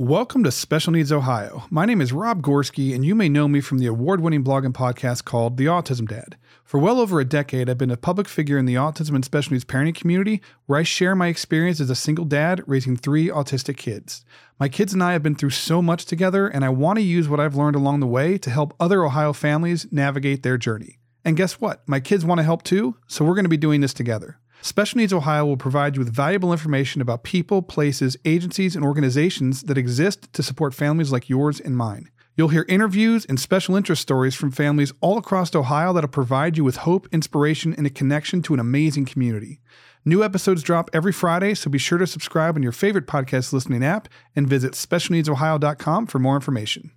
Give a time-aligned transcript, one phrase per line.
[0.00, 1.64] Welcome to Special Needs Ohio.
[1.68, 4.64] My name is Rob Gorski, and you may know me from the award winning blog
[4.64, 6.38] and podcast called The Autism Dad.
[6.64, 9.52] For well over a decade, I've been a public figure in the autism and special
[9.52, 13.76] needs parenting community where I share my experience as a single dad raising three autistic
[13.76, 14.24] kids.
[14.58, 17.28] My kids and I have been through so much together, and I want to use
[17.28, 20.98] what I've learned along the way to help other Ohio families navigate their journey.
[21.26, 21.86] And guess what?
[21.86, 24.38] My kids want to help too, so we're going to be doing this together.
[24.62, 29.62] Special Needs Ohio will provide you with valuable information about people, places, agencies, and organizations
[29.62, 32.10] that exist to support families like yours and mine.
[32.36, 36.64] You'll hear interviews and special interest stories from families all across Ohio that'll provide you
[36.64, 39.60] with hope, inspiration, and a connection to an amazing community.
[40.04, 43.84] New episodes drop every Friday, so be sure to subscribe on your favorite podcast listening
[43.84, 46.92] app and visit specialneedsohio.com for more information.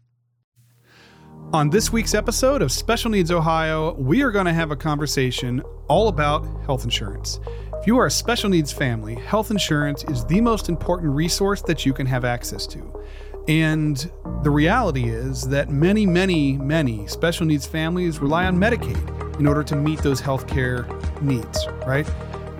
[1.52, 5.62] On this week's episode of Special Needs Ohio, we are going to have a conversation
[5.88, 7.40] all about health insurance.
[7.84, 11.86] If you are a special needs family, health insurance is the most important resource that
[11.86, 13.04] you can have access to.
[13.50, 14.10] And
[14.42, 19.64] the reality is that many, many, many special needs families rely on Medicaid in order
[19.64, 20.88] to meet those healthcare
[21.22, 22.10] needs, right?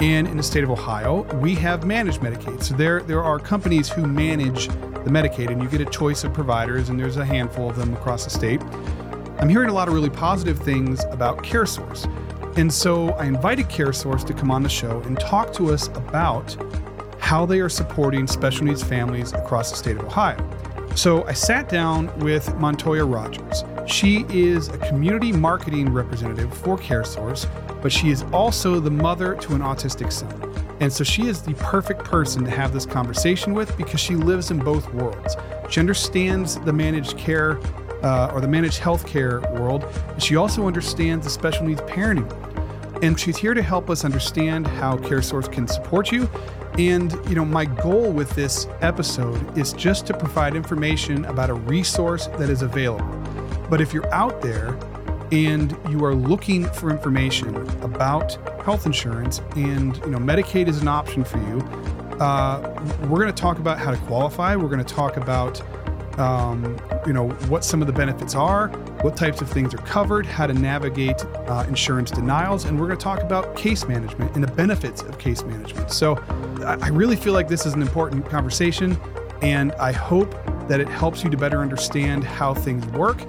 [0.02, 2.62] And in the state of Ohio, we have managed Medicaid.
[2.62, 6.34] So there, there are companies who manage the Medicaid, and you get a choice of
[6.34, 8.62] providers, and there's a handful of them across the state.
[9.40, 12.12] I'm hearing a lot of really positive things about CareSource.
[12.56, 16.56] And so I invited CareSource to come on the show and talk to us about
[17.20, 20.38] how they are supporting special needs families across the state of Ohio.
[20.96, 23.64] So I sat down with Montoya Rogers.
[23.88, 27.48] She is a community marketing representative for CareSource,
[27.82, 30.54] but she is also the mother to an autistic son.
[30.80, 34.52] And so she is the perfect person to have this conversation with because she lives
[34.52, 35.36] in both worlds.
[35.70, 37.60] She understands the managed care
[38.04, 39.86] uh, or the managed healthcare world,
[40.20, 42.50] she also understands the special needs parenting world.
[43.02, 46.30] And she's here to help us understand how CareSource can support you
[46.78, 51.54] and, you know, my goal with this episode is just to provide information about a
[51.54, 53.06] resource that is available.
[53.70, 54.78] But if you're out there
[55.32, 58.34] and you are looking for information about
[58.64, 61.60] health insurance and, you know, Medicaid is an option for you,
[62.20, 64.56] uh, we're going to talk about how to qualify.
[64.56, 65.62] We're going to talk about
[66.18, 68.68] um, you know what some of the benefits are,
[69.02, 72.98] what types of things are covered, how to navigate uh, insurance denials, and we're going
[72.98, 75.92] to talk about case management and the benefits of case management.
[75.92, 76.16] So
[76.66, 78.98] I really feel like this is an important conversation,
[79.42, 80.32] and I hope
[80.68, 83.22] that it helps you to better understand how things work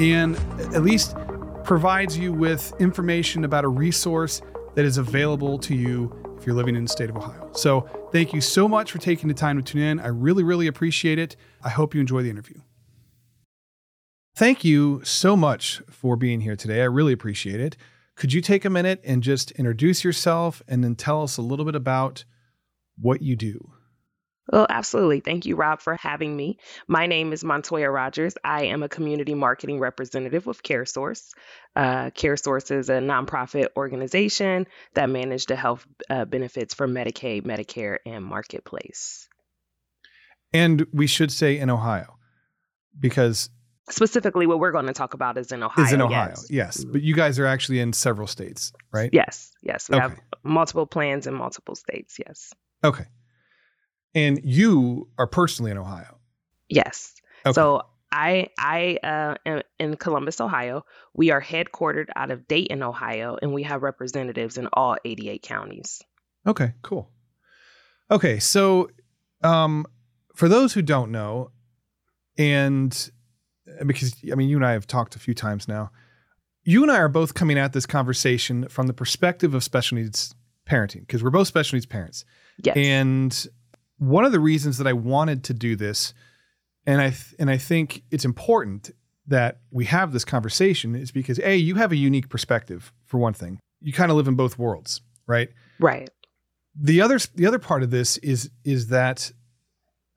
[0.00, 0.36] and
[0.74, 1.16] at least
[1.64, 4.40] provides you with information about a resource
[4.74, 7.50] that is available to you if you're living in the state of Ohio.
[7.52, 10.00] So thank you so much for taking the time to tune in.
[10.00, 11.36] I really, really appreciate it.
[11.62, 12.60] I hope you enjoy the interview.
[14.36, 16.80] Thank you so much for being here today.
[16.82, 17.76] I really appreciate it.
[18.14, 21.64] Could you take a minute and just introduce yourself and then tell us a little
[21.64, 22.24] bit about
[22.96, 23.72] what you do?
[24.50, 25.20] Well, absolutely.
[25.20, 26.58] Thank you, Rob, for having me.
[26.86, 28.34] My name is Montoya Rogers.
[28.42, 31.34] I am a community marketing representative with CareSource.
[31.76, 37.98] Uh, CareSource is a nonprofit organization that manages the health uh, benefits for Medicaid, Medicare,
[38.06, 39.28] and Marketplace.
[40.52, 42.16] And we should say in Ohio,
[42.98, 43.50] because
[43.90, 45.84] specifically what we're going to talk about is in Ohio.
[45.84, 46.46] Is in Ohio, yes.
[46.50, 46.84] yes.
[46.84, 49.10] But you guys are actually in several states, right?
[49.12, 49.90] Yes, yes.
[49.90, 50.02] We okay.
[50.02, 52.54] have multiple plans in multiple states, yes.
[52.82, 53.04] Okay.
[54.18, 56.18] And you are personally in Ohio.
[56.68, 57.14] Yes.
[57.46, 57.54] Okay.
[57.54, 60.84] So I I uh, am in Columbus, Ohio.
[61.14, 66.02] We are headquartered out of Dayton, Ohio, and we have representatives in all 88 counties.
[66.46, 67.10] Okay, cool.
[68.10, 68.90] Okay, so
[69.44, 69.86] um,
[70.34, 71.50] for those who don't know,
[72.38, 73.10] and
[73.80, 75.90] uh, because I mean, you and I have talked a few times now,
[76.64, 80.34] you and I are both coming at this conversation from the perspective of special needs
[80.68, 82.24] parenting because we're both special needs parents.
[82.62, 82.76] Yes.
[82.76, 83.48] And
[83.98, 86.14] one of the reasons that I wanted to do this,
[86.86, 88.90] and I th- and I think it's important
[89.26, 93.34] that we have this conversation, is because a you have a unique perspective for one
[93.34, 93.58] thing.
[93.80, 95.50] You kind of live in both worlds, right?
[95.78, 96.08] Right.
[96.74, 99.32] The other the other part of this is is that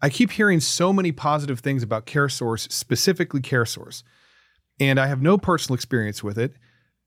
[0.02, 4.04] I keep hearing so many positive things about CareSource, specifically CareSource,
[4.80, 6.54] and I have no personal experience with it.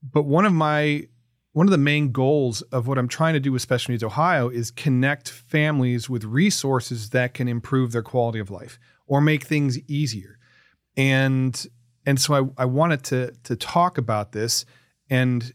[0.02, 1.08] But one of my
[1.54, 4.48] one of the main goals of what I'm trying to do with Special Needs Ohio
[4.48, 9.78] is connect families with resources that can improve their quality of life or make things
[9.88, 10.38] easier.
[10.96, 11.66] And
[12.04, 14.64] and so I, I wanted to to talk about this
[15.08, 15.54] and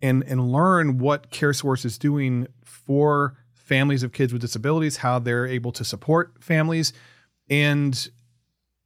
[0.00, 5.46] and and learn what CareSource is doing for families of kids with disabilities, how they're
[5.48, 6.92] able to support families,
[7.50, 8.08] and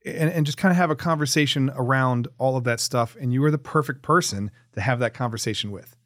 [0.07, 3.19] and, and just kind of have a conversation around all of that stuff.
[3.21, 5.98] And you are the perfect person to have that conversation with.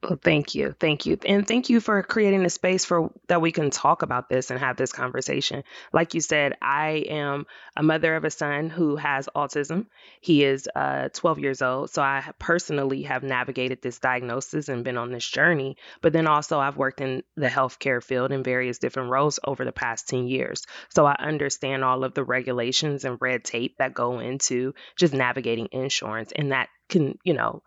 [0.00, 0.76] Well, thank you.
[0.78, 1.18] Thank you.
[1.26, 4.60] And thank you for creating a space for that we can talk about this and
[4.60, 5.64] have this conversation.
[5.92, 7.46] Like you said, I am
[7.76, 9.86] a mother of a son who has autism.
[10.20, 11.90] He is uh, 12 years old.
[11.90, 15.76] So I personally have navigated this diagnosis and been on this journey.
[16.00, 19.72] But then also, I've worked in the healthcare field in various different roles over the
[19.72, 20.64] past 10 years.
[20.90, 25.68] So I understand all of the regulations and red tape that go into just navigating
[25.72, 26.30] insurance.
[26.34, 27.62] And that can, you know,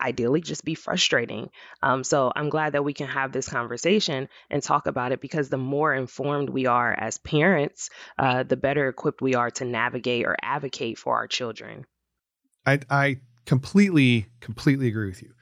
[0.00, 1.50] ideally just be frustrating.
[1.82, 5.48] Um, so I'm glad that we can have this conversation and talk about it because
[5.48, 10.26] the more informed we are as parents, uh, the better equipped we are to navigate
[10.26, 11.84] or advocate for our children.
[12.66, 15.32] I, I completely, completely agree with you.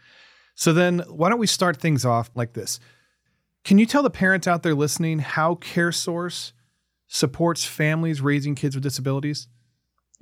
[0.55, 2.79] So then, why don't we start things off like this?
[3.65, 6.53] Can you tell the parents out there listening how CareSource
[7.07, 9.49] supports families raising kids with disabilities?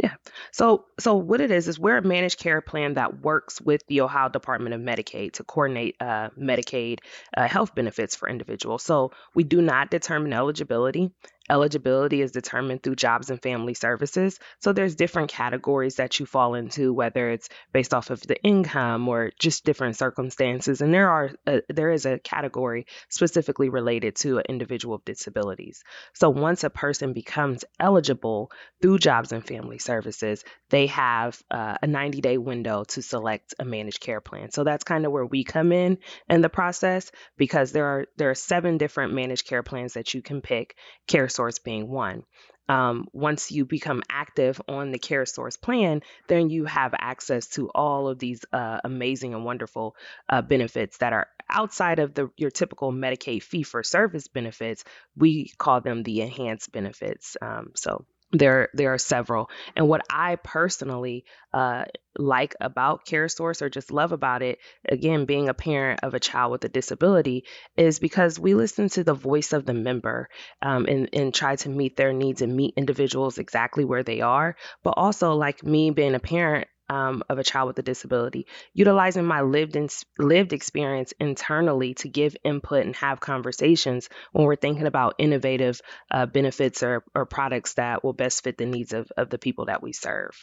[0.03, 0.15] Yeah.
[0.53, 4.01] So so what it is is we're a managed care plan that works with the
[4.01, 7.01] Ohio Department of Medicaid to coordinate uh, Medicaid
[7.37, 8.83] uh, health benefits for individuals.
[8.83, 11.11] So we do not determine eligibility.
[11.51, 14.39] Eligibility is determined through jobs and family services.
[14.61, 19.09] So there's different categories that you fall into, whether it's based off of the income
[19.09, 20.81] or just different circumstances.
[20.81, 25.05] And there are a, uh, there is a category specifically related to an individual with
[25.05, 25.83] disabilities.
[26.15, 31.87] So once a person becomes eligible through jobs and family services, they have uh, a
[31.87, 34.51] 90 day window to select a managed care plan.
[34.51, 35.99] So that's kind of where we come in
[36.29, 40.23] in the process because there are there are seven different managed care plans that you
[40.23, 40.77] can pick.
[41.09, 42.23] Care source being one.
[42.69, 48.09] Um, once you become active on the CareSource plan, then you have access to all
[48.09, 49.97] of these uh, amazing and wonderful
[50.29, 54.85] uh, benefits that are outside of the your typical Medicaid fee for service benefits.
[55.17, 57.37] We call them the enhanced benefits.
[57.41, 59.51] Um, so there there are several.
[59.77, 61.85] And what i personally uh,
[62.17, 66.53] like about CareSource or just love about it again being a parent of a child
[66.53, 67.45] with a disability
[67.77, 70.29] is because we listen to the voice of the member
[70.63, 74.57] um, and, and try to meet their needs and meet individuals exactly where they are
[74.83, 79.25] but also like me being a parent um, of a child with a disability, utilizing
[79.25, 79.89] my lived in,
[80.19, 86.27] lived experience internally to give input and have conversations when we're thinking about innovative uh,
[86.27, 89.85] benefits or, or products that will best fit the needs of, of the people that
[89.85, 90.37] we serve.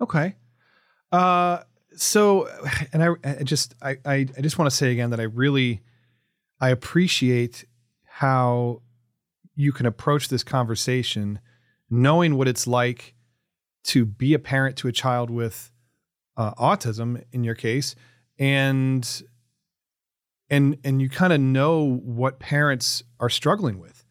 [0.00, 0.36] Okay.
[1.12, 1.58] Uh,
[1.96, 2.48] so,
[2.94, 5.82] and I, I just, I, I, I just want to say again that I really,
[6.62, 7.66] I appreciate
[8.04, 8.80] how
[9.54, 11.40] you can approach this conversation
[11.90, 13.14] knowing what it's like
[13.84, 15.70] to be a parent to a child with
[16.36, 17.94] uh, autism in your case
[18.38, 19.22] and
[20.50, 24.04] and and you kind of know what parents are struggling with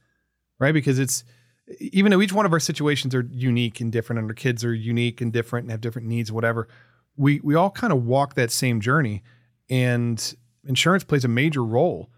[0.59, 1.23] right because it's
[1.79, 4.73] even though each one of our situations are unique and different and our kids are
[4.73, 6.67] unique and different and have different needs whatever
[7.17, 9.21] we we all kind of walk that same journey
[9.69, 10.35] and
[10.65, 12.09] insurance plays a major role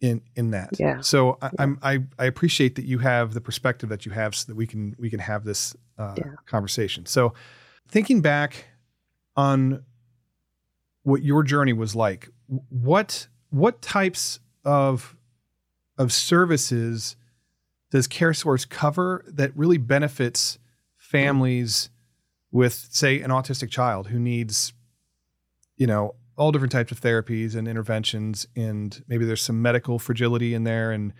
[0.00, 0.70] in in that.
[0.78, 1.00] Yeah.
[1.00, 4.46] So I, am I I appreciate that you have the perspective that you have, so
[4.46, 6.24] that we can we can have this uh, yeah.
[6.46, 7.06] conversation.
[7.06, 7.34] So
[7.88, 8.66] thinking back
[9.36, 9.84] on
[11.02, 12.28] what your journey was like,
[12.68, 15.16] what what types of
[15.98, 17.16] of services
[17.90, 20.58] does CareSource cover that really benefits
[20.96, 21.90] families
[22.52, 24.72] with, say, an autistic child who needs,
[25.76, 30.54] you know, all different types of therapies and interventions, and maybe there's some medical fragility
[30.54, 31.12] in there and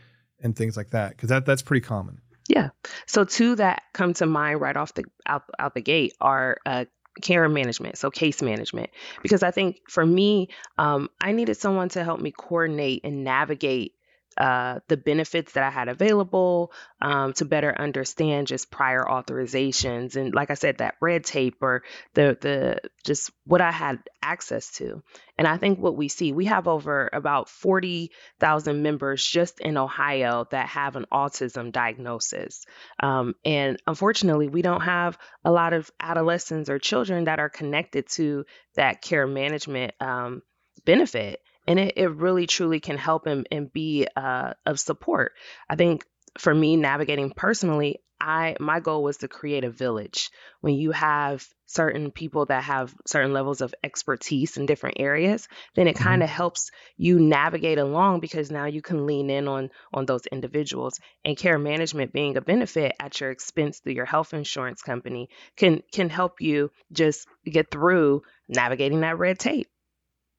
[0.42, 2.20] and things like that because that that's pretty common.
[2.50, 2.70] Yeah.
[3.06, 6.86] So two that come to mind right off the out out the gate are uh,
[7.22, 8.90] care management, so case management.
[9.22, 13.94] Because I think for me, um, I needed someone to help me coordinate and navigate
[14.36, 16.72] uh, the benefits that I had available
[17.02, 21.82] um, to better understand just prior authorizations and, like I said, that red tape or
[22.14, 25.02] the the just what I had access to.
[25.36, 29.76] And I think what we see, we have over about forty thousand members just in
[29.76, 32.64] Ohio that have an autism diagnosis,
[33.02, 38.08] um, and unfortunately, we don't have a lot of adolescents or children that are connected
[38.10, 38.44] to
[38.74, 40.42] that care management um,
[40.84, 45.32] benefit and it, it really truly can help and, and be uh, of support.
[45.68, 46.04] I think
[46.38, 50.30] for me navigating personally i my goal was to create a village.
[50.60, 55.86] When you have certain people that have certain levels of expertise in different areas then
[55.86, 56.36] it kind of mm-hmm.
[56.36, 61.00] helps you navigate along because now you can lean in on on those individuals.
[61.24, 65.82] And care management being a benefit at your expense through your health insurance company can
[65.92, 69.68] can help you just get through navigating that red tape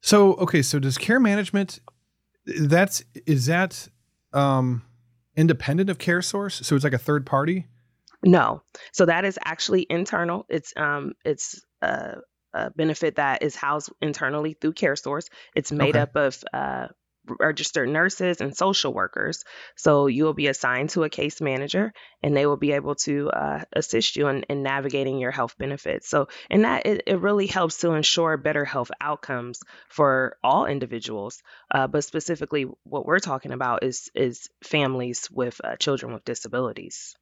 [0.02, 1.80] so okay, so does care management
[2.46, 3.88] that's is that
[4.34, 4.84] um
[5.36, 6.64] independent of CareSource?
[6.64, 7.68] So it's like a third party?
[8.24, 8.62] No.
[8.92, 10.46] So that is actually internal.
[10.50, 12.16] It's um it's uh
[12.54, 15.30] a benefit that is housed internally through CareSource.
[15.56, 16.00] It's made Okay.
[16.00, 16.88] up of uh,
[17.40, 19.44] registered nurses and social workers.
[19.76, 23.30] So you will be assigned to a case manager, and they will be able to
[23.30, 26.10] uh, assist you in, in navigating your health benefits.
[26.10, 29.60] So, and that it, it really helps to ensure better health outcomes
[29.90, 31.42] for all individuals,
[31.74, 37.16] uh, but specifically what we're talking about is is families with uh, children with disabilities.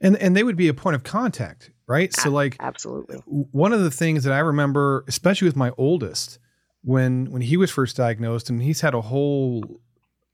[0.00, 2.12] And and they would be a point of contact, right?
[2.12, 3.16] So like Absolutely.
[3.26, 6.38] one of the things that I remember, especially with my oldest,
[6.86, 9.80] when when he was first diagnosed, and he's had a whole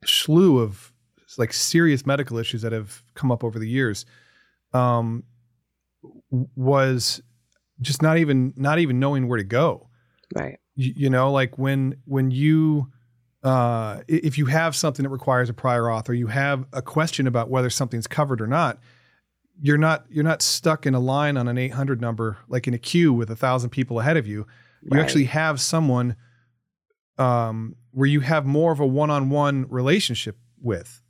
[0.05, 0.93] slew of
[1.39, 4.05] like serious medical issues that have come up over the years,
[4.75, 5.25] um,
[6.31, 7.23] was
[7.81, 9.89] just not even not even knowing where to go.
[10.35, 10.59] Right.
[10.75, 12.89] You, you know, like when when you
[13.43, 17.27] uh, if you have something that requires a prior auth, or you have a question
[17.27, 18.79] about whether something's covered or not,
[19.59, 22.79] you're not you're not stuck in a line on an 800 number like in a
[22.79, 24.47] queue with a thousand people ahead of you
[24.83, 25.01] you Right.
[25.01, 26.17] actually have someone
[27.19, 31.01] um, where you have more of a one-on-one relationship with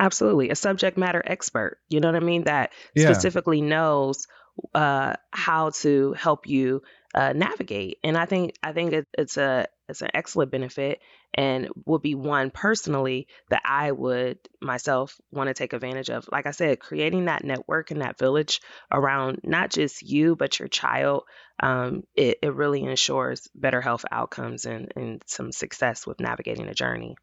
[0.00, 0.50] Absolutely.
[0.50, 2.44] A subject matter expert, you know what I mean?
[2.44, 3.12] That Yeah.
[3.12, 4.28] specifically knows
[4.74, 6.82] uh, how to help you
[7.14, 7.98] uh, navigate.
[8.04, 11.00] And I think I think it, it's a it's an excellent benefit
[11.34, 16.28] and would be one personally that I would myself want to take advantage of.
[16.30, 18.60] Like I said, creating that network and that village
[18.92, 21.24] around not just you but your child,
[21.60, 26.74] um, it, it really ensures better health outcomes and, and some success with navigating the
[26.74, 27.16] journey.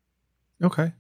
[0.64, 0.94] okay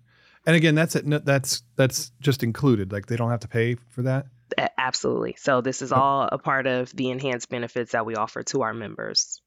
[0.46, 4.04] and again that's it that's that's just included like they don't have to pay for
[4.04, 4.35] that A-
[4.78, 5.36] Absolutely.
[5.38, 8.74] So this is all a part of the enhanced benefits that we offer to our
[8.74, 9.42] members.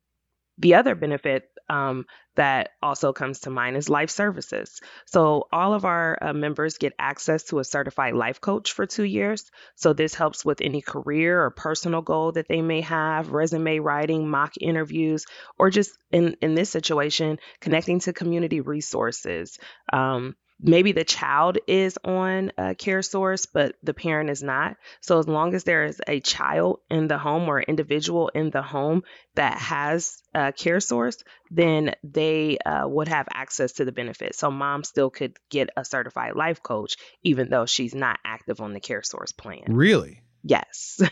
[0.58, 4.80] The other benefit um, that also comes to mind is life services.
[5.06, 9.04] So all of our uh, members get access to a certified life coach for two
[9.04, 9.50] years.
[9.76, 14.28] So this helps with any career or personal goal that they may have, resume writing,
[14.28, 15.26] mock interviews,
[15.58, 19.58] or just in in this situation, connecting to community resources.
[19.92, 24.76] Um, maybe the child is on a CareSource but the parent is not.
[25.00, 28.62] So as long as there is a child in the home or individual in the
[28.62, 29.02] home
[29.34, 34.84] that has a CareSource then they uh, would have access to the benefit so mom
[34.84, 39.36] still could get a certified life coach even though she's not active on the CareSource
[39.36, 39.64] plan.
[39.68, 40.22] Really?
[40.42, 41.00] Yes.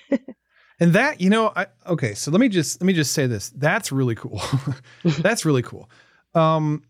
[0.78, 3.50] And that you know I, okay so let me just let me just say this.
[3.50, 4.42] That's really cool.
[5.04, 5.88] That's really cool.
[6.34, 6.82] Um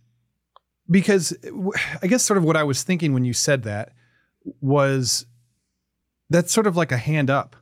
[0.90, 1.37] because
[2.02, 3.93] I guess sort of what i was thinking when you said that
[4.61, 5.26] was
[6.31, 7.57] that's sort of like a hand up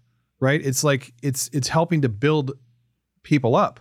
[0.44, 0.60] right?
[0.64, 2.52] It's like it's it's helping to build
[3.22, 3.80] people up.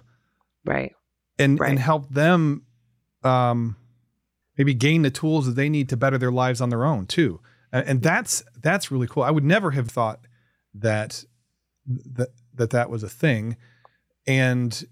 [0.65, 0.93] Right.
[1.37, 1.71] And Right.
[1.71, 2.63] and help them
[3.23, 3.75] um
[4.57, 7.41] maybe gain the tools that they need to better their lives on their own too.
[7.73, 9.23] And, and that's that's really cool.
[9.23, 10.21] I would never have thought
[10.73, 11.25] that
[11.85, 13.57] that that that was a thing.
[14.25, 14.85] And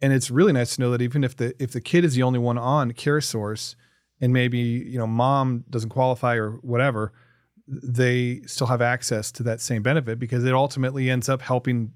[0.00, 2.22] and it's really nice to know that even if the if the kid is the
[2.22, 3.74] only one on CareSource
[4.20, 7.12] and maybe you know mom doesn't qualify or whatever
[7.66, 11.92] they still have access to that same benefit because it ultimately ends up helping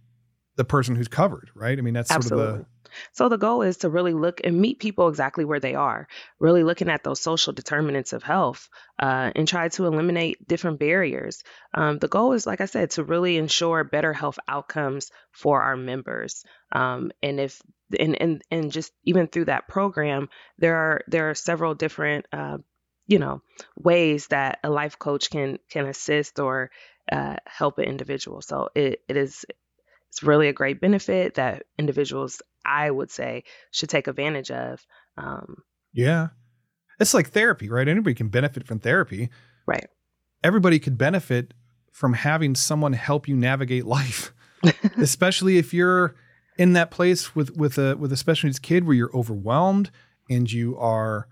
[0.57, 1.79] the person who's covered right?
[1.79, 2.67] I mean that's sort of the
[3.13, 6.09] So the goal is to really look and meet people exactly where they are,
[6.39, 8.69] really looking at those social determinants of health
[8.99, 11.43] uh, and try to eliminate different barriers.
[11.75, 15.77] Um, the goal is, like I said, to really ensure better health outcomes for our
[15.77, 16.45] members.
[16.73, 17.61] Um, and if
[17.99, 22.59] and, and and just even through that program, there are there are several different uh,
[23.07, 23.43] you know
[23.77, 26.71] ways that a life coach can can assist or
[27.11, 28.41] uh, help an individual.
[28.41, 29.45] So it, it is
[30.09, 34.85] it's really a great benefit that individuals I would say should take advantage of.
[35.16, 35.57] Um,
[35.92, 36.28] Yeah.
[37.00, 37.88] It's like therapy, right?
[37.88, 39.28] Anybody can benefit from therapy.
[39.66, 39.87] Right.
[40.45, 41.52] Everybody could benefit
[41.90, 44.33] from having someone help you navigate life,
[44.99, 46.14] especially if you're
[46.59, 49.90] in that place with with a with a special needs kid where you're overwhelmed
[50.31, 51.26] and you are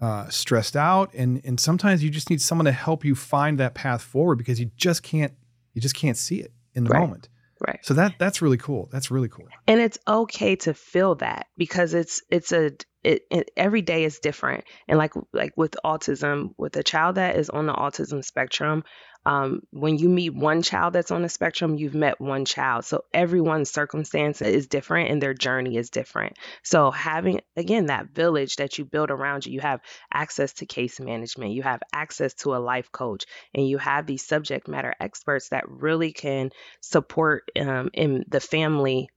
[0.00, 3.74] uh, stressed out, and and sometimes you just need someone to help you find that
[3.74, 5.32] path forward because you just can't
[5.74, 7.00] you just can't see it in the Right.
[7.00, 7.28] moment.
[7.66, 7.80] Right.
[7.82, 8.88] So that that's really cool.
[8.92, 9.46] That's really cool.
[9.66, 14.20] and it's okay to feel that because it's it's a it, it every day is
[14.20, 18.84] different and like like with autism with a child that is on the autism spectrum
[19.24, 22.84] um, when you meet one child that's on the spectrum you've met one child.
[22.84, 26.36] So everyone's circumstance is different and their journey is different.
[26.62, 29.80] So having again that village that you build around you you have
[30.12, 33.24] access to case management you have access to a life coach
[33.54, 36.50] and you have these subject matter experts that really can
[36.80, 39.08] support um, in the family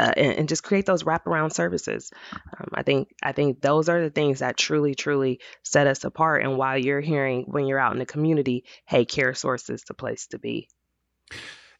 [0.00, 2.10] uh, and, and just create those wraparound services.
[2.32, 6.42] Um, I think I think those are the things that truly, truly set us apart.
[6.42, 10.26] And while you're hearing when you're out in the community, hey, CareSource is the place
[10.28, 10.68] to be.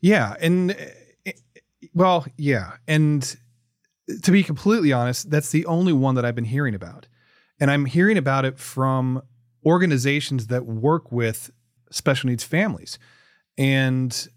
[0.00, 1.32] Yeah, and uh,
[1.94, 3.36] well, yeah, and
[4.22, 7.06] to be completely honest, that's the only one that I've been hearing about.
[7.58, 9.22] And I'm hearing about it from
[9.64, 11.50] organizations that work with
[11.90, 12.98] special needs families.
[13.58, 14.28] And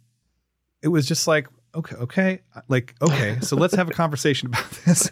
[0.82, 5.12] it was just like, okay, okay, like, okay, so let's have a conversation about this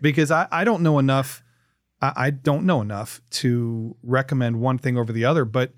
[0.00, 1.42] because I, I don't know enough.
[2.00, 5.72] I, I don't know enough to recommend one thing over the other, but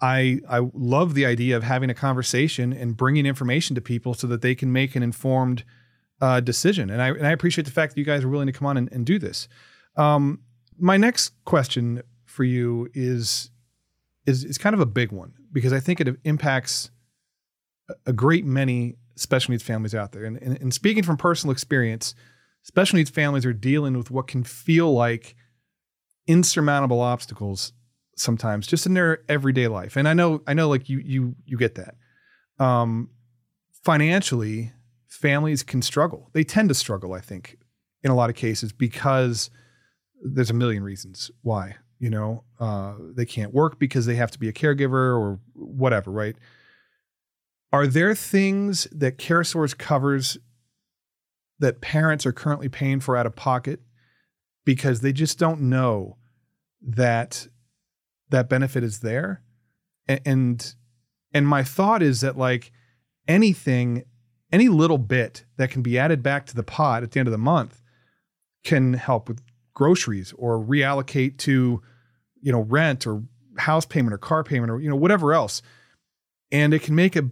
[0.00, 4.26] I I love the idea of having a conversation and bringing information to people so
[4.26, 5.64] that they can make an informed
[6.20, 6.90] uh, decision.
[6.90, 8.76] And I and I appreciate the fact that you guys are willing to come on
[8.76, 9.48] and, and do this.
[9.96, 10.40] Um,
[10.78, 13.50] my next question for you is
[14.26, 16.90] is is kind of a big one because I think it impacts
[18.04, 20.24] a great many special needs families out there.
[20.24, 22.14] And, and, and speaking from personal experience,
[22.62, 25.36] special needs families are dealing with what can feel like
[26.26, 27.72] insurmountable obstacles
[28.16, 29.96] sometimes just in their everyday life.
[29.96, 31.94] And I know I know like you you you get that.
[32.58, 33.10] Um
[33.84, 34.72] financially
[35.08, 36.30] families can struggle.
[36.32, 37.58] They tend to struggle, I think,
[38.02, 39.50] in a lot of cases because
[40.22, 41.76] there's a million reasons why.
[41.98, 46.10] You know, uh, they can't work because they have to be a caregiver or whatever,
[46.10, 46.36] right?
[47.72, 50.38] Are there things that CareSource covers
[51.58, 53.80] that parents are currently paying for out of pocket
[54.64, 56.16] because they just don't know
[56.80, 57.48] that
[58.30, 59.42] that benefit is there?
[60.08, 60.74] And
[61.32, 62.72] and my thought is that like
[63.26, 64.04] anything
[64.52, 67.32] any little bit that can be added back to the pot at the end of
[67.32, 67.82] the month
[68.64, 69.42] can help with
[69.74, 71.82] groceries or reallocate to
[72.40, 73.22] you know rent or
[73.58, 75.62] house payment or car payment or you know whatever else
[76.52, 77.28] and it can make a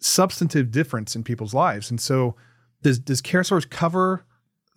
[0.00, 1.90] substantive difference in people's lives.
[1.90, 2.36] And so
[2.82, 4.24] does does CareSource cover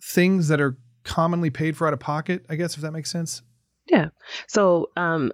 [0.02, 3.42] things that are commonly paid for out of pocket i guess if that makes sense?
[3.86, 4.08] Yeah.
[4.48, 5.32] So um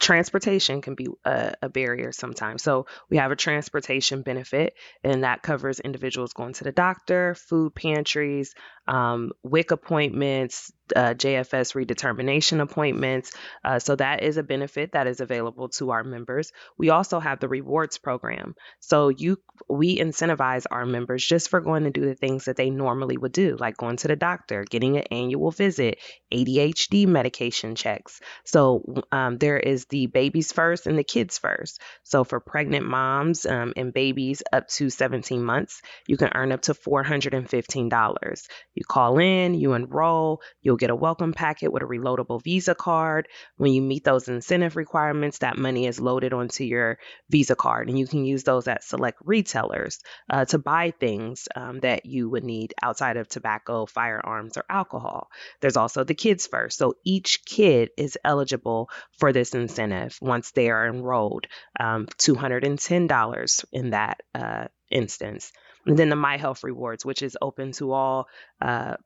[0.00, 2.62] transportation can be a, a, barrier sometimes.
[2.62, 4.72] So we have a transportation benefit,
[5.04, 8.54] and that covers individuals going to the doctor, food pantries,
[8.90, 13.32] um, WIC appointments, uh, JFS redetermination appointments.
[13.64, 16.50] Uh, so that is a benefit that is available to our members.
[16.76, 18.56] We also have the rewards program.
[18.80, 22.70] So you we incentivize our members just for going to do the things that they
[22.70, 25.98] normally would do, like going to the doctor, getting an annual visit,
[26.32, 28.20] ADHD medication checks.
[28.44, 31.80] So um, there is the babies first and the kids first.
[32.02, 36.62] So for pregnant moms um, and babies up to 17 months, you can earn up
[36.62, 38.48] to $415.
[38.80, 43.28] You call in, you enroll, you'll get a welcome packet with a reloadable Visa card.
[43.58, 47.98] When you meet those incentive requirements, that money is loaded onto your Visa card, and
[47.98, 49.98] you can use those at select retailers
[50.30, 55.28] uh, to buy things um, that you would need outside of tobacco, firearms, or alcohol.
[55.60, 56.78] There's also the Kids First.
[56.78, 58.88] So each kid is eligible
[59.18, 65.52] for this incentive once they are enrolled, um, $210 in that uh, instance.
[65.86, 68.28] And then the My Health Rewards, which is open to all
[68.60, 68.96] uh,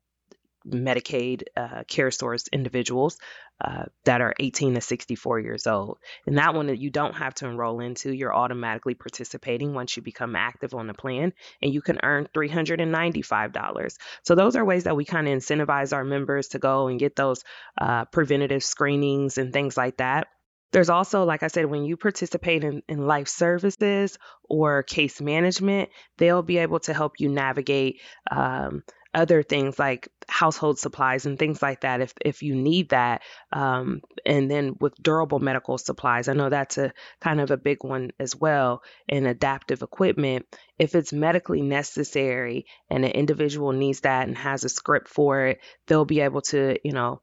[0.67, 3.19] Medicaid uh, CareSource individuals
[3.61, 5.99] uh, that are 18 to 64 years old.
[6.27, 10.03] And that one that you don't have to enroll into, you're automatically participating once you
[10.03, 11.33] become active on the plan,
[11.63, 13.97] and you can earn $395.
[14.23, 17.15] So, those are ways that we kind of incentivize our members to go and get
[17.15, 17.45] those
[17.79, 20.29] uh, preventative screenings and things like that.
[20.75, 25.91] There's also, like I said, when you participate in, in life services or case management,
[26.19, 28.83] they'll be able to help you navigate um,
[29.15, 34.01] other things like household supplies and things like that if if you need that um,
[34.27, 36.27] and then with durable medical supplies.
[36.27, 40.45] I know that's a kind of a big one as well and adaptive equipment.
[40.77, 45.61] If it's medically necessary and an individual needs that and has a script for it
[45.87, 47.21] they'll be able to you know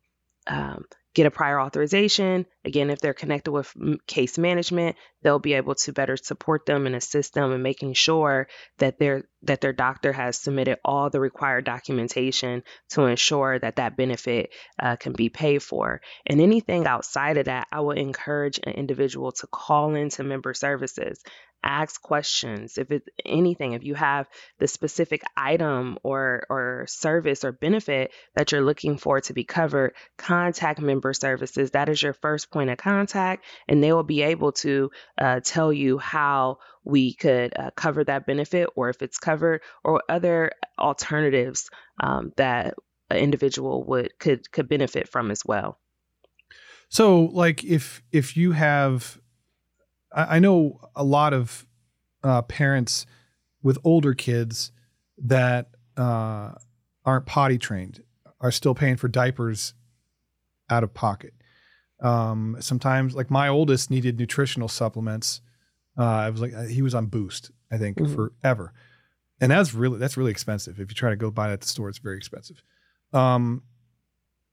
[0.47, 2.45] um, get a prior authorization.
[2.63, 3.73] Again, if they're connected with
[4.07, 8.47] case management, they'll be able to better support them and assist them in making sure
[8.77, 13.97] that their that their doctor has submitted all the required documentation to ensure that that
[13.97, 15.99] benefit uh, can be paid for.
[16.25, 21.21] And anything outside of that, I would encourage an individual to call into member services
[21.63, 24.27] ask questions if it's anything if you have
[24.59, 29.93] the specific item or or service or benefit that you're looking for to be covered
[30.17, 31.71] contact member services.
[31.71, 35.71] That is your first point of contact and they will be able to uh, tell
[35.71, 41.69] you how we could uh, cover that benefit or if it's covered or other alternatives
[41.99, 42.73] um, that
[43.09, 45.77] an individual would could could benefit from as well.
[46.89, 49.20] So like if if you have
[50.13, 51.65] I know a lot of
[52.23, 53.05] uh, parents
[53.63, 54.71] with older kids
[55.17, 56.51] that uh,
[57.05, 58.03] aren't potty trained
[58.39, 59.73] are still paying for diapers
[60.69, 61.33] out of pocket.
[62.01, 65.41] Um, sometimes, like my oldest needed nutritional supplements.
[65.97, 68.15] Uh, I was like, he was on Boost, I think, mm-hmm.
[68.15, 68.73] forever.
[69.39, 70.79] and that's really that's really expensive.
[70.79, 72.61] If you try to go buy it at the store, it's very expensive.
[73.13, 73.63] Um,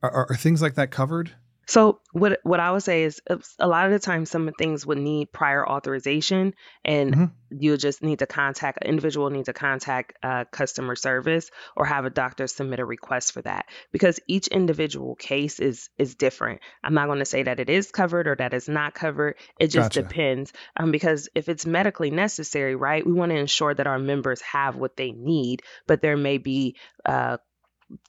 [0.02, 1.32] are, are things like that covered?
[1.68, 4.86] So what what I would say is uh, a lot of the time some things
[4.86, 6.54] would need prior authorization,
[6.84, 7.30] and Mhm.
[7.50, 12.04] you just need to contact an individual need to contact uh, customer service or have
[12.06, 16.60] a doctor submit a request for that because each individual case is is different.
[16.82, 19.36] I'm not going to say that it is covered or that it's not covered.
[19.58, 20.02] It just Gotcha.
[20.02, 20.52] depends.
[20.76, 24.76] Um, because if it's medically necessary, right, we want to ensure that our members have
[24.76, 27.38] what they need, but there may be uh,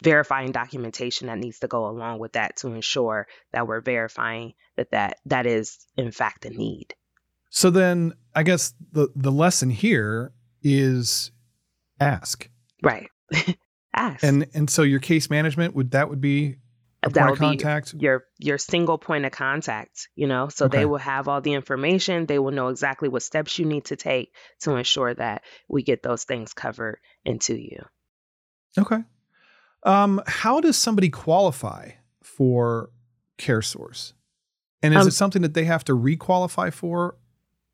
[0.04, 4.92] verifying documentation that needs to go along with that to ensure that we're verifying that
[4.92, 6.94] that, that is in fact a need.
[7.50, 11.32] So then, I guess the the lesson here is
[12.00, 12.50] ask,
[12.84, 13.10] Right.
[13.94, 14.24] Ask.
[14.24, 16.58] and and so your case management would that would be
[17.02, 20.65] a That point would of be your your single point of contact, you know, so
[20.65, 20.78] Okay.
[20.80, 22.26] they will have all the information.
[22.28, 26.04] They will know exactly what steps you need to take to ensure that we get
[26.04, 27.84] those things covered into you.
[28.78, 29.04] Okay.
[29.84, 32.89] Um, how does somebody qualify for
[33.38, 34.13] CareSource?
[34.82, 37.18] And is Um, it something that they have to requalify for,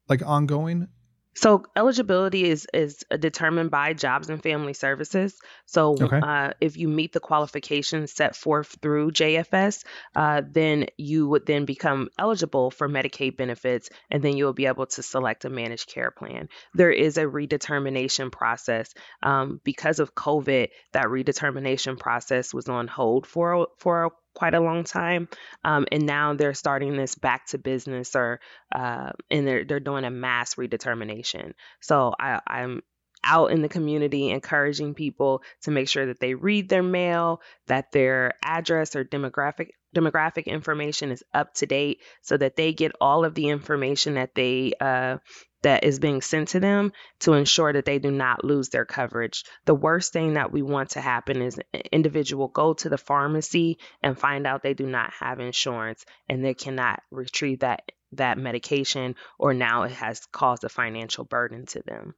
[0.10, 0.88] like ongoing?
[1.36, 5.38] So eligibility is is determined by Jobs and Family Services.
[5.66, 6.22] So Okay.
[6.22, 9.84] uh, if you meet the qualifications set forth through JFS,
[10.16, 14.86] uh, then you would then become eligible for Medicaid benefits, and then you'll be able
[14.88, 16.48] to select a managed care plan.
[16.74, 20.70] There is a redetermination process um, because of COVID.
[20.94, 25.28] That redetermination process was on hold for for quite a long time,
[25.64, 28.40] um, and now they're starting this back to business or
[28.74, 31.54] uh, and they're they're doing a mass redetermination.
[31.80, 32.82] So I, I'm
[33.24, 37.92] out in the community encouraging people to make sure that they read their mail, that
[37.92, 43.26] their address or demographic demographic information is up to date, so that they get all
[43.26, 45.18] of the information that they uh,
[45.66, 49.44] that is being sent to them to ensure that they do not lose their coverage.
[49.66, 53.80] The worst thing that we want to happen is an individual go to the pharmacy
[54.04, 59.16] and find out they do not have insurance and they cannot retrieve that that medication
[59.40, 62.14] or now it has caused a financial burden to them.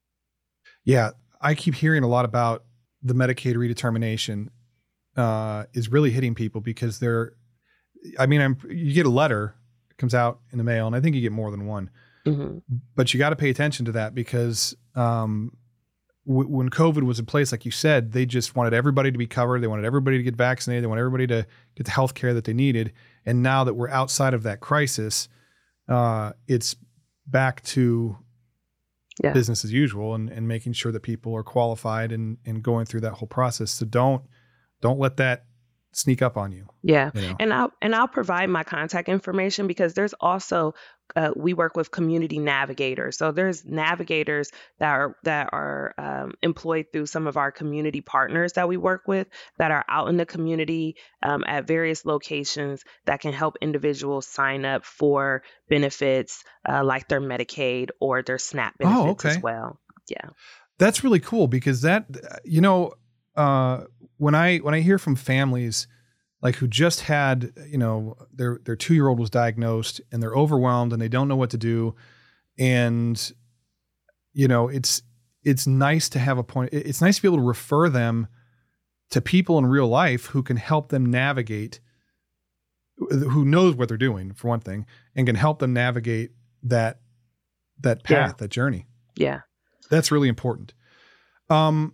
[0.84, 2.66] Yeah, I keep hearing a lot about
[3.02, 4.50] the Medicaid redetermination
[5.16, 7.32] uh, is really hitting people because they're.
[8.20, 9.56] I mean, I'm you get a letter
[9.98, 11.90] comes out in the mail, and I think you get more than one.
[12.34, 12.58] Hmm
[12.96, 15.52] but you got to pay attention to that because um,
[16.28, 19.28] w- when COVID was in place, like you said, they just wanted everybody to be
[19.28, 19.62] covered.
[19.62, 20.84] They wanted everybody to get vaccinated.
[20.84, 22.92] They want everybody to get the health care that they needed.
[23.26, 25.30] And now that we're outside of that crisis,
[25.88, 26.76] uh, it's
[27.28, 28.18] back to
[29.24, 29.34] Yeah.
[29.34, 33.02] business as usual and, and making sure that people are qualified and, and going through
[33.02, 33.72] that whole process.
[33.72, 34.24] So don't
[34.82, 35.46] don't let that
[35.94, 36.68] sneak up on you.
[36.84, 37.10] Yeah.
[37.16, 37.36] You know?
[37.40, 40.74] And I'll and I'll provide my contact information because there's also
[41.16, 43.18] uh, we work with community navigators.
[43.18, 48.54] So there's navigators that are that are um, employed through some of our community partners
[48.54, 53.22] that we work with that are out in the community um, at various locations that
[53.22, 59.06] can help individuals sign up for benefits uh, like their Medicaid or their SNAP Oh,
[59.06, 59.80] benefits as well.
[60.10, 60.30] Yeah.
[60.78, 62.06] That's really cool because that
[62.44, 62.94] you know
[63.36, 63.86] uh,
[64.18, 65.88] when I when I hear from families
[66.48, 70.34] like who just had you know their their two year old was diagnosed and they're
[70.44, 71.94] overwhelmed and they don't know what to do
[72.58, 73.34] and
[74.32, 75.02] you know it's
[75.44, 78.28] it's nice to have a point it's nice to be able to refer them
[79.10, 81.82] to people in real life who can help them navigate
[82.98, 86.32] who knows what they're doing for one thing and can help them navigate
[86.64, 87.00] that
[87.82, 88.28] that Yeah.
[88.28, 89.42] path that journey Yeah.
[89.90, 90.74] that's really important.
[91.50, 91.94] Um,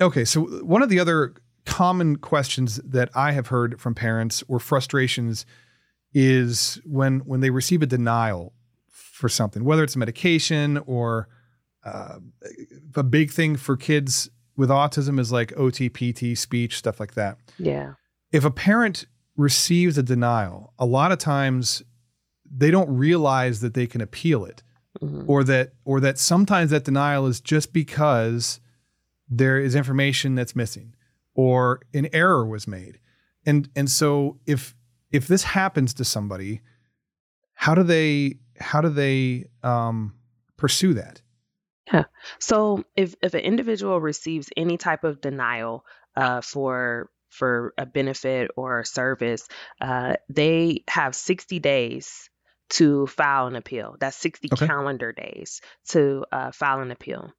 [0.00, 1.34] okay, so one of the other
[1.66, 5.44] common questions that I have heard from parents or frustrations
[6.14, 8.54] is when when they receive a denial
[8.88, 11.28] for something, whether it's medication or
[11.84, 12.18] uh,
[12.94, 17.36] a big thing for kids with autism is like OTPT, speech, stuff like that.
[17.58, 17.92] Yeah.
[18.32, 21.82] If a parent receives a denial, a lot of times
[22.50, 24.62] they don't realize that they can appeal it
[25.02, 25.24] Mhm.
[25.28, 28.60] or that or that sometimes that denial is just because
[29.28, 30.94] there is information that's missing
[31.36, 32.98] or an error was made
[33.46, 34.74] and and so if
[35.12, 36.60] if this happens to somebody
[37.54, 40.14] how do they how do they um
[40.56, 41.22] pursue that
[41.92, 42.04] Yeah.
[42.40, 45.84] So if if an individual receives any type of denial
[46.16, 49.46] uh, for for a benefit or a service,
[49.80, 52.30] uh, they have 60 days
[52.70, 53.96] to file an appeal.
[54.00, 54.66] That's 60 Okay.
[54.66, 57.32] calendar days to uh, file an appeal.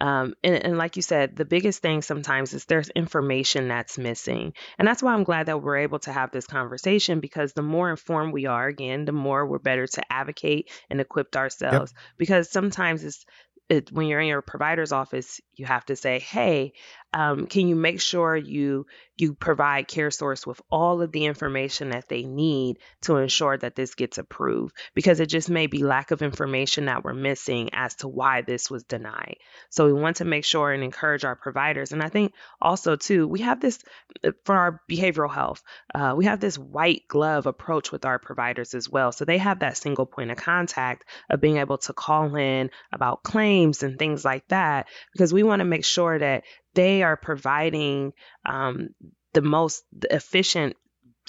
[0.00, 4.52] Um, and, and like you said, the biggest thing sometimes is there's information that's missing.
[4.78, 7.90] And that's why I'm glad that we're able to have this conversation because the more
[7.90, 11.94] informed we are, again, the more we're better to advocate and equip ourselves.
[12.18, 13.24] Because sometimes it's
[13.68, 16.72] it, when you're in your provider's office, you have to say, hey,
[17.12, 18.86] um, can you make sure you
[19.16, 23.94] you provide CareSource with all of the information that they need to ensure that this
[23.94, 24.74] gets approved?
[24.92, 28.68] Because it just may be lack of information that we're missing as to why this
[28.68, 29.36] was denied.
[29.70, 31.92] So we want to make sure and encourage our providers.
[31.92, 33.78] And I think also too, we have this
[34.24, 35.62] uh, for our behavioral health,
[35.94, 39.12] uh, we have this white glove approach with our providers as well.
[39.12, 43.22] So they have that single point of contact of being able to call in about
[43.22, 48.12] claims and things like that, because we want to make sure that they are providing
[48.44, 48.90] um,
[49.32, 50.76] the most efficient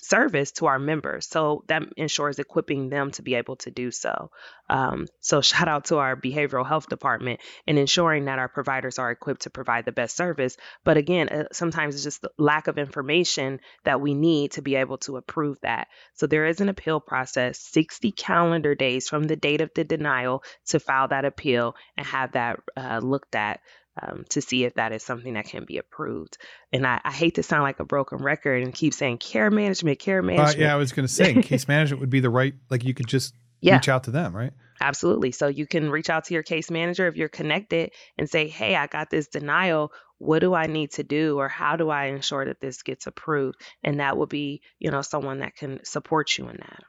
[0.05, 1.27] service to our members.
[1.27, 4.29] So that ensures equipping them to be able to do so.
[4.69, 9.11] Um, so shout out to our behavioral health department and ensuring that our providers are
[9.11, 10.57] equipped to provide the best service.
[10.83, 14.75] But again, uh, sometimes it's just the lack of information that we need to be
[14.75, 15.87] able to approve that.
[16.13, 20.43] So there is an appeal process, 60 calendar days from the date of the denial
[20.67, 23.59] to file that appeal and have that uh, looked at
[24.01, 26.37] um, to see if that is something that can be approved.
[26.73, 29.99] And I, I, hate to sound like a broken record and keep saying care management,
[29.99, 30.57] care management.
[30.57, 32.93] Uh, yeah, I was going to say case management would be the right, like you
[32.93, 33.75] could just yeah.
[33.75, 34.51] reach out to them, right?
[34.81, 35.31] Absolutely.
[35.31, 38.75] So you can reach out to your case manager if you're connected and say, hey,
[38.75, 39.91] I got this denial.
[40.17, 43.59] What do I need to do or how do I ensure that this gets approved?
[43.83, 46.83] And that would be, you know, someone that can support you in that.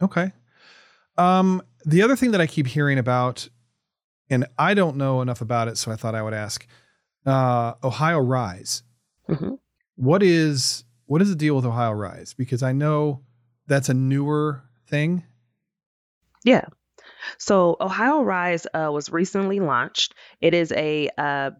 [0.00, 0.32] Okay.
[1.16, 3.48] Um, the other thing that I keep hearing about
[4.30, 6.66] and I don't know enough about it, so I thought I would ask.
[7.26, 8.82] Uh, Ohio Rise.
[9.28, 9.54] Mm-hmm.
[9.96, 12.34] What is what is the deal with Ohio Rise?
[12.34, 13.22] Because I know
[13.66, 15.24] that's a newer thing.
[16.44, 16.66] Yeah.
[17.38, 20.14] So Ohio Rise uh, was recently launched.
[20.40, 21.50] It is a uh,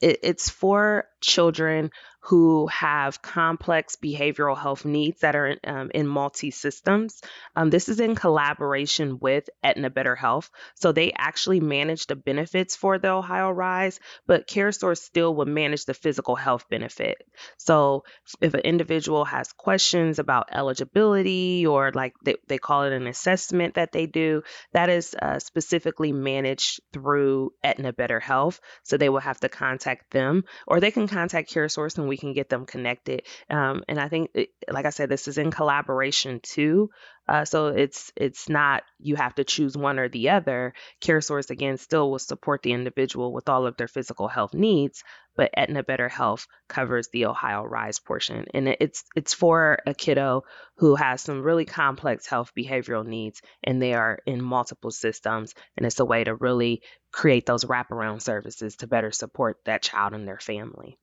[0.00, 6.06] it, it's for children who have complex behavioral health needs that are in, um, in
[6.06, 7.22] multi systems.
[7.54, 10.50] Um, this is in collaboration with Aetna Better Health.
[10.74, 15.84] So they actually manage the benefits for the Ohio Rise, but CareSource still will manage
[15.84, 17.18] the physical health benefit.
[17.56, 18.04] So
[18.40, 23.74] if an individual has questions about eligibility or like they, they call it an assessment
[23.74, 28.60] that they do, that is uh, specifically managed through Aetna Better Health.
[28.82, 32.32] So they will have to contact them or they can contact CareSource and we can
[32.32, 33.22] get them connected.
[33.48, 34.30] Um, and I think,
[34.70, 36.90] like I said, this is in collaboration too.
[37.28, 40.72] Uh, so it's it's not you have to choose one or the other.
[41.02, 45.04] CareSource again still will support the individual with all of their physical health needs,
[45.36, 50.44] but Aetna Better Health covers the Ohio Rise portion, and it's it's for a kiddo
[50.78, 55.84] who has some really complex health behavioral needs, and they are in multiple systems, and
[55.84, 60.26] it's a way to really create those wraparound services to better support that child and
[60.26, 60.98] their family.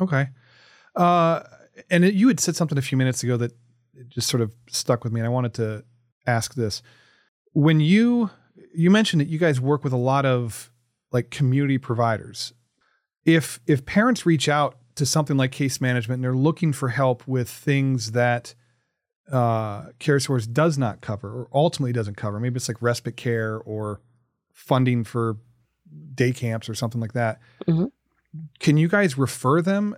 [0.00, 0.28] Okay.
[0.96, 1.42] Uh,
[1.90, 3.52] and it, you had said something a few minutes ago that
[4.08, 5.84] just sort of stuck with me, and I wanted to
[6.26, 6.82] ask this.
[7.52, 8.30] When you
[8.74, 10.70] you mentioned that you guys work with a lot of
[11.12, 12.52] like community providers.
[13.24, 17.26] If if parents reach out to something like case management and they're looking for help
[17.26, 18.54] with things that
[19.32, 24.00] uh, CareSource does not cover or ultimately doesn't cover, maybe it's like respite care or
[24.52, 25.38] funding for
[26.14, 27.40] day camps or something like that.
[27.66, 27.86] Mm-hmm.
[28.58, 29.96] Can you guys refer them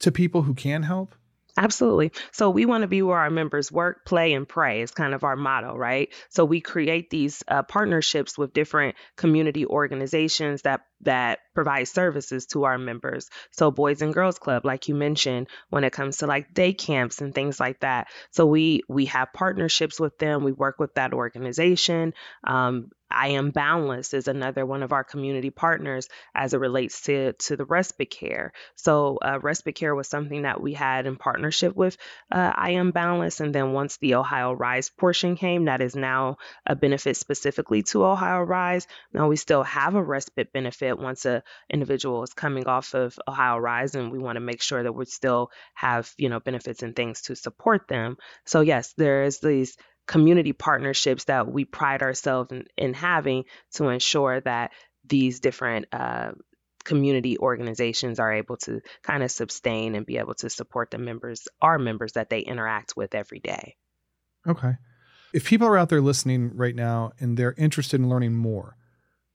[0.00, 1.14] to people who can help?
[1.58, 2.12] Absolutely.
[2.32, 5.24] So we want to be where our members work, play, and pray is kind of
[5.24, 6.12] our motto, right?
[6.28, 12.64] So we create these uh, partnerships with different community organizations that that provide services to
[12.64, 13.30] our members.
[13.52, 17.22] So Boys and Girls Club, like you mentioned, when it comes to like day camps
[17.22, 18.08] and things like that.
[18.32, 20.44] So we we have partnerships with them.
[20.44, 22.12] We work with that organization.
[22.44, 27.32] Um, I Am Boundless is another one of our community partners as it relates to,
[27.32, 28.52] to the respite care.
[28.74, 31.96] So, uh, respite care was something that we had in partnership with
[32.30, 33.40] uh, I Am Boundless.
[33.40, 38.04] And then once the Ohio Rise portion came, that is now a benefit specifically to
[38.04, 38.86] Ohio Rise.
[39.12, 43.58] Now, we still have a respite benefit once an individual is coming off of Ohio
[43.58, 46.94] Rise, and we want to make sure that we still have, you know, benefits and
[46.94, 48.16] things to support them.
[48.44, 53.88] So, yes, there is these community partnerships that we pride ourselves in, in having to
[53.88, 54.72] ensure that
[55.04, 56.32] these different uh,
[56.84, 61.48] community organizations are able to kind of sustain and be able to support the members,
[61.60, 63.76] our members that they interact with every day.
[64.46, 64.74] Okay.
[65.34, 68.76] If people are out there listening right now and they're interested in learning more,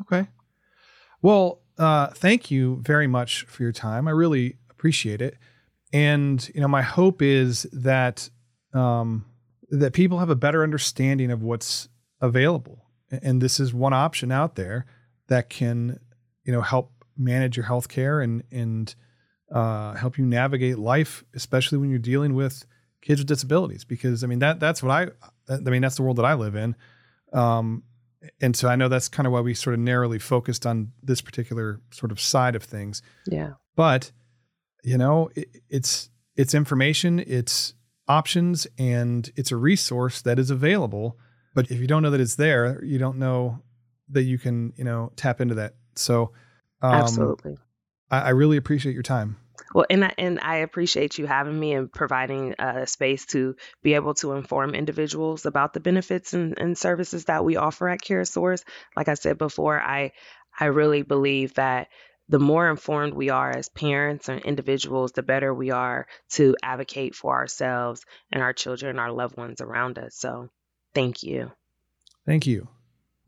[0.00, 0.26] Okay.
[1.20, 4.06] Well, uh, thank you very much for your time.
[4.08, 5.36] I really appreciate it.
[5.92, 8.28] And you know, my hope is that
[8.72, 9.24] um,
[9.70, 11.88] that people have a better understanding of what's
[12.20, 14.86] available, and this is one option out there
[15.28, 15.98] that can,
[16.44, 18.94] you know, help manage your health care and and
[19.52, 22.64] uh, help you navigate life, especially when you're dealing with
[23.02, 23.84] kids with disabilities.
[23.84, 25.08] Because I mean that that's what I
[25.48, 26.74] I mean that's the world that I live in.
[27.32, 27.82] Um,
[28.40, 31.20] and so I know that's kind of why we sort of narrowly focused on this
[31.20, 33.02] particular sort of side of things.
[33.26, 33.54] Yeah.
[33.76, 34.12] But
[34.84, 37.74] you know, it, it's it's information, it's
[38.08, 41.18] options, and it's a resource that is available.
[41.54, 43.60] But if you don't know that it's there, you don't know
[44.08, 45.74] that you can, you know, tap into that.
[45.94, 46.32] So,
[46.80, 47.56] um, absolutely,
[48.10, 49.36] I, I really appreciate your time.
[49.74, 53.94] Well, and I, and I appreciate you having me and providing a space to be
[53.94, 58.64] able to inform individuals about the benefits and, and services that we offer at CareSource.
[58.96, 60.12] Like I said before, I
[60.58, 61.88] I really believe that
[62.28, 67.14] the more informed we are as parents and individuals, the better we are to advocate
[67.14, 70.14] for ourselves and our children, our loved ones around us.
[70.14, 70.50] So,
[70.94, 71.50] thank you.
[72.26, 72.68] Thank you.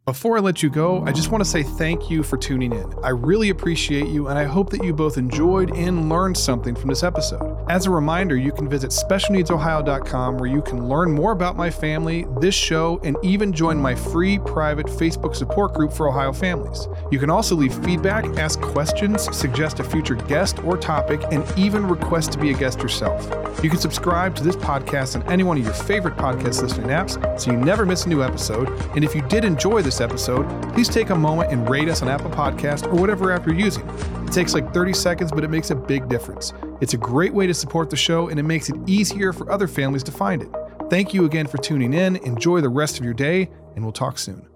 [0.06, 2.92] Before I let you go, I just want to say thank you for tuning in.
[3.02, 6.90] I really appreciate you, and I hope that you both enjoyed and learned something from
[6.90, 7.64] this episode.
[7.70, 12.26] As a reminder, you can visit specialneedsohio.com where you can learn more about my family,
[12.38, 16.86] this show, and even join my free private Facebook support group for Ohio families.
[17.10, 21.88] You can also leave feedback, ask questions, suggest a future guest or topic, and even
[21.88, 23.26] request to be a guest yourself.
[23.64, 27.40] You can subscribe to this podcast on any one of your favorite podcast listening apps
[27.40, 28.68] so you never miss a new episode.
[28.94, 32.02] And if you did enjoy this this episode, please take a moment and rate us
[32.02, 33.88] on Apple Podcast or whatever app you're using.
[34.26, 36.52] It takes like 30 seconds, but it makes a big difference.
[36.80, 39.68] It's a great way to support the show and it makes it easier for other
[39.68, 40.48] families to find it.
[40.90, 42.16] Thank you again for tuning in.
[42.16, 44.53] Enjoy the rest of your day, and we'll talk soon.